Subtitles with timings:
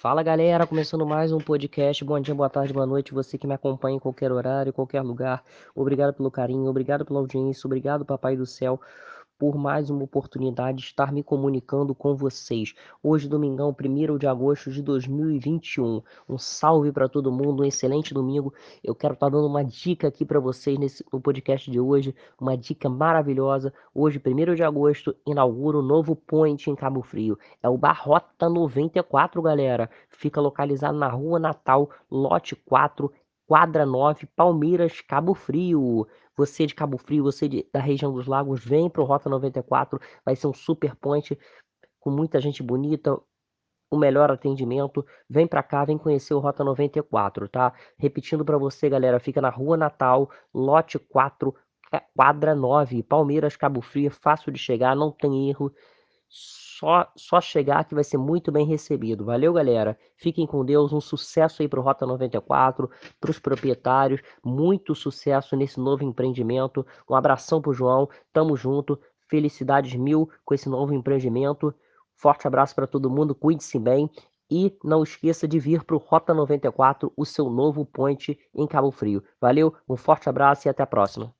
[0.00, 2.02] Fala galera, começando mais um podcast.
[2.06, 3.12] Bom dia, boa tarde, boa noite.
[3.12, 5.44] Você que me acompanha em qualquer horário, qualquer lugar.
[5.74, 8.80] Obrigado pelo carinho, obrigado pela audiência, obrigado, Papai do Céu,
[9.40, 12.74] por mais uma oportunidade de estar me comunicando com vocês.
[13.02, 16.02] Hoje, domingão, 1 de agosto de 2021.
[16.28, 18.52] Um salve para todo mundo, um excelente domingo.
[18.84, 22.54] Eu quero estar dando uma dica aqui para vocês nesse, no podcast de hoje, uma
[22.54, 23.72] dica maravilhosa.
[23.94, 27.38] Hoje, 1 de agosto, inaugura o um novo point em Cabo Frio.
[27.62, 29.88] É o Barrota 94, galera.
[30.10, 33.10] Fica localizado na Rua Natal, lote 4,
[33.50, 36.06] quadra 9, Palmeiras, Cabo Frio.
[36.36, 40.36] Você de Cabo Frio, você de, da região dos lagos, vem pro Rota 94, vai
[40.36, 41.36] ser um super point
[41.98, 43.18] com muita gente bonita,
[43.90, 45.04] o melhor atendimento.
[45.28, 47.74] Vem para cá, vem conhecer o Rota 94, tá?
[47.98, 51.52] Repetindo para você, galera, fica na Rua Natal, lote 4,
[52.14, 55.74] quadra 9, Palmeiras, Cabo Frio, é fácil de chegar, não tem erro
[56.30, 59.24] só, só chegar que vai ser muito bem recebido.
[59.24, 59.98] Valeu, galera.
[60.16, 60.92] Fiquem com Deus.
[60.92, 62.88] Um sucesso aí para o Rota 94,
[63.20, 64.22] para os proprietários.
[64.42, 66.86] Muito sucesso nesse novo empreendimento.
[67.08, 68.08] Um abração para o João.
[68.32, 68.98] Tamo junto.
[69.28, 71.74] Felicidades mil com esse novo empreendimento.
[72.14, 73.34] Forte abraço para todo mundo.
[73.34, 74.08] Cuide-se bem.
[74.48, 78.90] E não esqueça de vir para o Rota 94, o seu novo point em Cabo
[78.90, 79.22] Frio.
[79.40, 81.32] Valeu, um forte abraço e até a próxima.